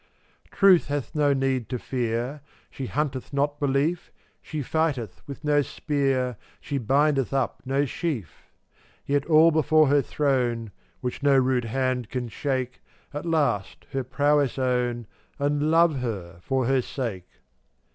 450 0.49 0.57
Truth 0.59 0.87
hath 0.87 1.13
no 1.13 1.31
need 1.31 1.69
to 1.69 1.77
fear; 1.77 2.41
She 2.71 2.87
hunteth 2.87 3.31
not 3.31 3.59
belief, 3.59 4.11
She 4.41 4.61
flghteth 4.61 5.21
with 5.27 5.43
no 5.43 5.61
spear, 5.61 6.37
She 6.59 6.79
bindeth 6.79 7.33
up 7.35 7.61
no 7.65 7.85
sheaf; 7.85 8.51
Yet 9.05 9.27
all 9.27 9.51
before 9.51 9.89
her 9.89 10.01
throne 10.01 10.71
(Which 11.01 11.21
no 11.21 11.37
rude 11.37 11.65
hand 11.65 12.09
can 12.09 12.29
shake) 12.29 12.81
At 13.13 13.27
last 13.27 13.85
her 13.91 14.03
prowess 14.03 14.57
own, 14.57 15.05
And 15.37 15.69
love 15.69 15.99
her 15.99 16.39
for 16.41 16.65
her 16.65 16.81
sake. 16.81 17.29